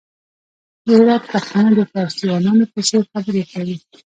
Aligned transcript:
د 0.85 0.87
هرات 0.99 1.23
پښتانه 1.33 1.71
د 1.75 1.81
فارسيوانانو 1.91 2.65
په 2.73 2.79
څېر 2.87 3.01
خبري 3.11 3.43
کوي! 3.51 3.77